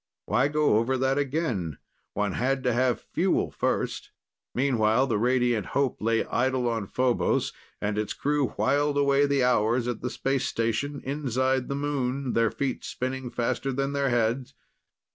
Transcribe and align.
Why 0.25 0.47
go 0.47 0.77
over 0.79 0.97
that 0.97 1.19
again? 1.19 1.77
One 2.15 2.31
had 2.31 2.63
to 2.63 2.73
have 2.73 2.99
fuel 3.13 3.51
first. 3.51 4.09
Meanwhile, 4.55 5.05
the 5.05 5.19
Radiant 5.19 5.67
Hope 5.77 6.01
lay 6.01 6.25
idle 6.25 6.67
on 6.67 6.87
Phobos 6.87 7.53
and 7.79 7.99
its 7.99 8.13
crew 8.13 8.47
whiled 8.57 8.97
away 8.97 9.27
the 9.27 9.43
hours 9.43 9.87
at 9.87 10.01
the 10.01 10.09
space 10.09 10.47
station 10.47 11.01
inside 11.03 11.67
the 11.67 11.75
moon, 11.75 12.33
their 12.33 12.49
feet 12.49 12.83
spinning 12.83 13.29
faster 13.29 13.71
than 13.71 13.93
their 13.93 14.09
heads 14.09 14.55